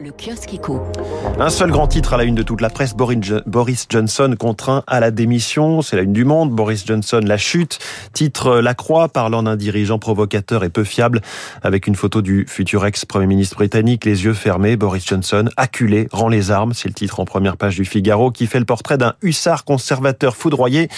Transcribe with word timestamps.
Le 0.00 0.10
kiosque. 0.10 0.58
Un 1.38 1.48
seul 1.50 1.70
grand 1.70 1.86
titre 1.86 2.14
à 2.14 2.16
la 2.16 2.24
une 2.24 2.34
de 2.34 2.42
toute 2.42 2.60
la 2.60 2.68
presse, 2.68 2.94
Boris 2.96 3.86
Johnson 3.88 4.34
contraint 4.36 4.82
à 4.88 4.98
la 4.98 5.12
démission. 5.12 5.82
C'est 5.82 5.94
la 5.94 6.02
une 6.02 6.12
du 6.12 6.24
monde. 6.24 6.50
Boris 6.50 6.84
Johnson, 6.84 7.20
la 7.24 7.36
chute. 7.36 7.78
Titre 8.12 8.58
La 8.58 8.74
Croix 8.74 9.08
parlant 9.08 9.44
d'un 9.44 9.54
dirigeant 9.54 10.00
provocateur 10.00 10.64
et 10.64 10.68
peu 10.68 10.82
fiable 10.82 11.20
avec 11.62 11.86
une 11.86 11.94
photo 11.94 12.22
du 12.22 12.44
futur 12.48 12.84
ex-premier 12.84 13.26
ministre 13.26 13.54
britannique, 13.54 14.04
les 14.04 14.24
yeux 14.24 14.34
fermés. 14.34 14.76
Boris 14.76 15.06
Johnson, 15.06 15.48
acculé, 15.56 16.08
rend 16.10 16.28
les 16.28 16.50
armes. 16.50 16.74
C'est 16.74 16.88
le 16.88 16.94
titre 16.94 17.20
en 17.20 17.24
première 17.24 17.56
page 17.56 17.76
du 17.76 17.84
Figaro 17.84 18.32
qui 18.32 18.48
fait 18.48 18.58
le 18.58 18.64
portrait 18.64 18.98
d'un 18.98 19.14
hussard 19.22 19.64
conservateur 19.64 20.34
foudroyé. 20.34 20.88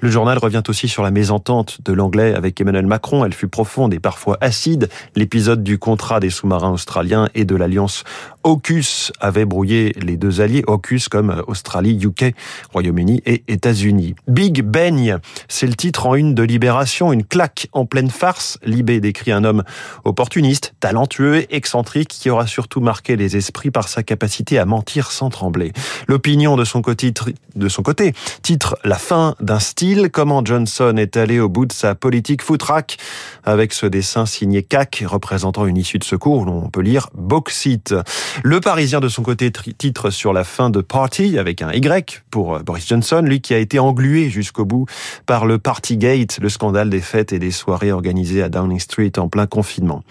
Le 0.00 0.10
journal 0.10 0.38
revient 0.38 0.62
aussi 0.66 0.88
sur 0.88 1.04
la 1.04 1.12
mésentente 1.12 1.78
de 1.84 1.92
l'anglais 1.92 2.34
avec 2.34 2.60
Emmanuel 2.60 2.86
Macron. 2.86 3.24
Elle 3.24 3.34
fut 3.34 3.48
profonde 3.48 3.94
et 3.94 4.00
parfois 4.00 4.38
acide. 4.40 4.88
L'épisode 5.14 5.62
du 5.62 5.78
contrat 5.78 6.18
des 6.18 6.30
sous-marins 6.30 6.72
australiens 6.72 7.28
et 7.34 7.44
de 7.44 7.54
l'alliance 7.54 8.02
AUKUS 8.44 9.12
avait 9.20 9.44
brouillé 9.44 9.92
les 10.00 10.16
deux 10.16 10.40
alliés, 10.40 10.64
AUKUS 10.66 11.08
comme 11.10 11.42
Australie, 11.46 11.98
UK, 12.02 12.34
Royaume-Uni 12.72 13.22
et 13.26 13.44
États-Unis. 13.48 14.14
Big 14.28 14.62
Baigne, 14.62 15.18
c'est 15.48 15.66
le 15.66 15.74
titre 15.74 16.06
en 16.06 16.14
une 16.14 16.34
de 16.34 16.42
Libération, 16.42 17.12
une 17.12 17.24
claque 17.24 17.68
en 17.72 17.84
pleine 17.84 18.10
farce. 18.10 18.58
Libé 18.64 19.00
décrit 19.00 19.32
un 19.32 19.44
homme 19.44 19.62
opportuniste, 20.04 20.74
talentueux, 20.80 21.46
excentrique, 21.54 22.08
qui 22.08 22.30
aura 22.30 22.46
surtout 22.46 22.80
marqué 22.80 23.16
les 23.16 23.36
esprits 23.36 23.70
par 23.70 23.88
sa 23.88 24.02
capacité 24.02 24.58
à 24.58 24.64
mentir 24.64 25.12
sans 25.12 25.28
trembler. 25.28 25.72
L'opinion 26.08 26.56
de 26.56 26.64
son 26.64 26.80
côté, 26.80 27.12
de 27.54 27.68
son 27.68 27.82
côté 27.82 28.14
titre 28.42 28.78
La 28.84 28.96
fin 28.96 29.34
d'un 29.40 29.60
style, 29.60 30.08
comment 30.10 30.44
Johnson 30.44 30.94
est 30.96 31.16
allé 31.16 31.40
au 31.40 31.48
bout 31.48 31.66
de 31.66 31.72
sa 31.72 31.94
politique 31.94 32.42
foutraque, 32.42 32.96
avec 33.44 33.72
ce 33.72 33.86
dessin 33.86 34.24
signé 34.24 34.62
CAC 34.62 35.04
représentant 35.06 35.66
une 35.66 35.76
issue 35.76 35.98
de 35.98 36.04
secours 36.04 36.38
où 36.38 36.44
l'on 36.44 36.68
peut 36.70 36.80
lire 36.80 37.08
Bauxite. 37.14 37.94
Le 38.42 38.60
Parisien, 38.60 39.00
de 39.00 39.08
son 39.08 39.22
côté, 39.22 39.50
titre 39.50 40.10
sur 40.10 40.32
la 40.32 40.44
fin 40.44 40.70
de 40.70 40.80
Party 40.80 41.38
avec 41.38 41.62
un 41.62 41.72
Y 41.72 42.22
pour 42.30 42.56
euh, 42.56 42.58
Boris 42.60 42.86
Johnson, 42.86 43.22
lui 43.24 43.40
qui 43.40 43.54
a 43.54 43.58
été 43.58 43.78
englué 43.78 44.30
jusqu'au 44.30 44.64
bout 44.64 44.86
par 45.26 45.46
le 45.46 45.58
Partygate, 45.58 46.38
le 46.40 46.48
scandale 46.48 46.90
des 46.90 47.00
fêtes 47.00 47.32
et 47.32 47.38
des 47.38 47.50
soirées 47.50 47.92
organisées 47.92 48.42
à 48.42 48.48
Downing 48.48 48.80
Street 48.80 49.12
en 49.18 49.28
plein 49.28 49.46
confinement. 49.46 50.02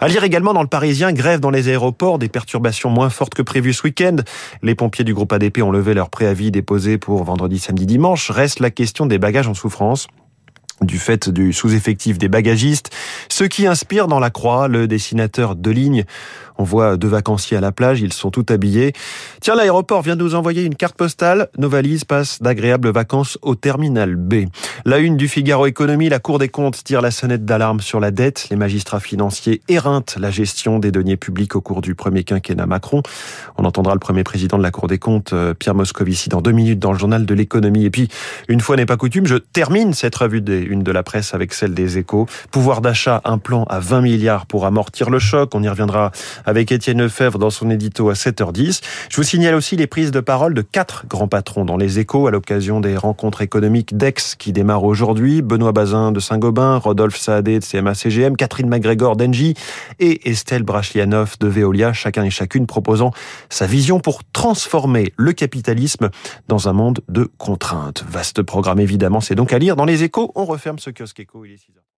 À 0.00 0.08
lire 0.08 0.24
également 0.24 0.52
dans 0.52 0.62
le 0.62 0.68
Parisien, 0.68 1.12
grève 1.12 1.40
dans 1.40 1.50
les 1.50 1.68
aéroports, 1.68 2.18
des 2.18 2.28
perturbations 2.28 2.90
moins 2.90 3.10
fortes 3.10 3.34
que 3.34 3.42
prévues 3.42 3.72
ce 3.72 3.84
week-end. 3.84 4.16
Les 4.62 4.74
pompiers 4.74 5.04
du 5.04 5.14
groupe 5.14 5.32
ADP 5.32 5.62
ont 5.62 5.70
levé 5.70 5.94
leur 5.94 6.10
préavis 6.10 6.50
déposé 6.50 6.98
pour 6.98 7.22
vendredi, 7.22 7.58
samedi, 7.58 7.86
dimanche. 7.86 8.30
Reste 8.30 8.58
la 8.60 8.70
question 8.70 9.06
des 9.06 9.18
bagages 9.18 9.46
en 9.46 9.54
souffrance 9.54 10.08
du 10.80 10.98
fait 10.98 11.28
du 11.28 11.52
sous-effectif 11.52 12.18
des 12.18 12.28
bagagistes, 12.28 12.90
ce 13.28 13.44
qui 13.44 13.66
inspire 13.66 14.08
dans 14.08 14.18
la 14.18 14.30
croix 14.30 14.68
le 14.68 14.88
dessinateur 14.88 15.54
de 15.56 15.70
ligne. 15.70 16.04
On 16.58 16.64
voit 16.64 16.96
deux 16.96 17.08
vacanciers 17.08 17.56
à 17.56 17.60
la 17.60 17.72
plage, 17.72 18.00
ils 18.00 18.12
sont 18.12 18.30
tout 18.30 18.46
habillés. 18.48 18.92
Tiens, 19.40 19.54
l'aéroport 19.54 20.02
vient 20.02 20.16
de 20.16 20.22
nous 20.22 20.34
envoyer 20.34 20.64
une 20.64 20.74
carte 20.74 20.96
postale. 20.96 21.48
Nos 21.58 21.68
valises 21.68 22.04
passent 22.04 22.40
d'agréables 22.42 22.90
vacances 22.90 23.38
au 23.42 23.54
terminal 23.54 24.16
B. 24.16 24.46
La 24.84 24.98
une 24.98 25.16
du 25.16 25.28
Figaro 25.28 25.66
Économie, 25.66 26.08
la 26.08 26.18
Cour 26.18 26.38
des 26.38 26.48
comptes 26.48 26.82
tire 26.84 27.00
la 27.00 27.10
sonnette 27.10 27.44
d'alarme 27.44 27.80
sur 27.80 28.00
la 28.00 28.10
dette. 28.10 28.48
Les 28.50 28.56
magistrats 28.56 29.00
financiers 29.00 29.62
éreintent 29.68 30.16
la 30.18 30.30
gestion 30.30 30.78
des 30.78 30.90
deniers 30.90 31.16
publics 31.16 31.56
au 31.56 31.60
cours 31.60 31.80
du 31.80 31.94
premier 31.94 32.24
quinquennat 32.24 32.66
Macron. 32.66 33.02
On 33.56 33.64
entendra 33.64 33.94
le 33.94 34.00
premier 34.00 34.24
président 34.24 34.58
de 34.58 34.62
la 34.62 34.70
Cour 34.70 34.88
des 34.88 34.98
comptes, 34.98 35.32
euh, 35.32 35.54
Pierre 35.54 35.74
Moscovici, 35.74 36.28
dans 36.28 36.40
deux 36.40 36.52
minutes 36.52 36.78
dans 36.78 36.92
le 36.92 36.98
journal 36.98 37.26
de 37.26 37.34
l'économie. 37.34 37.84
Et 37.84 37.90
puis, 37.90 38.08
une 38.48 38.60
fois 38.60 38.76
n'est 38.76 38.86
pas 38.86 38.96
coutume, 38.96 39.26
je 39.26 39.36
termine 39.36 39.92
cette 39.94 40.14
revue 40.14 40.40
des 40.40 40.60
une 40.60 40.82
de 40.82 40.92
la 40.92 41.02
presse 41.02 41.34
avec 41.34 41.52
celle 41.52 41.74
des 41.74 41.98
échos. 41.98 42.26
Pouvoir 42.50 42.80
d'achat, 42.80 43.20
un 43.24 43.38
plan 43.38 43.64
à 43.64 43.80
20 43.80 44.00
milliards 44.00 44.46
pour 44.46 44.66
amortir 44.66 45.10
le 45.10 45.18
choc. 45.18 45.50
On 45.54 45.62
y 45.62 45.68
reviendra 45.68 46.12
avec 46.44 46.72
Étienne 46.72 47.02
Lefebvre 47.02 47.38
dans 47.38 47.50
son 47.50 47.70
édito 47.70 48.08
à 48.10 48.14
7h10. 48.14 48.80
Je 49.10 49.16
vous 49.16 49.22
signale 49.22 49.54
aussi 49.54 49.76
les 49.76 49.86
prises 49.86 50.10
de 50.10 50.20
parole 50.20 50.54
de 50.54 50.62
quatre 50.62 51.06
grands 51.06 51.28
patrons 51.28 51.64
dans 51.64 51.76
les 51.76 51.98
échos 51.98 52.26
à 52.26 52.30
l'occasion 52.30 52.80
des 52.80 52.96
rencontres 52.96 53.42
économiques 53.42 53.96
d'Aix 53.96 54.14
qui 54.38 54.52
démarrent 54.52 54.84
aujourd'hui. 54.84 55.42
Benoît 55.42 55.72
Bazin 55.72 56.12
de 56.12 56.20
Saint-Gobain, 56.20 56.76
Rodolphe 56.78 57.18
Saadé 57.18 57.58
de 57.58 57.64
CMA-CGM, 57.64 58.36
Catherine 58.36 58.68
MacGregor 58.68 59.16
d'Engie 59.16 59.54
et 59.98 60.30
Estelle 60.30 60.62
Brachlianoff 60.62 61.38
de 61.38 61.48
Veolia, 61.48 61.92
chacun 61.92 62.24
et 62.24 62.30
chacune 62.30 62.66
proposant 62.66 63.12
sa 63.48 63.66
vision 63.66 64.00
pour 64.00 64.22
transformer 64.24 65.12
le 65.16 65.32
capitalisme 65.32 66.10
dans 66.48 66.68
un 66.68 66.72
monde 66.72 67.00
de 67.08 67.28
contraintes. 67.38 68.04
Vaste 68.08 68.42
programme 68.42 68.80
évidemment, 68.80 69.20
c'est 69.20 69.34
donc 69.34 69.52
à 69.52 69.58
lire 69.58 69.76
dans 69.76 69.84
les 69.84 70.02
échos. 70.02 70.32
On 70.34 70.46
ferme 70.58 70.78
ce 70.78 70.90
kiosque 70.90 71.20
écho, 71.20 71.44
il 71.44 71.52
est 71.52 71.56
6 71.56 71.72
heures. 71.76 71.82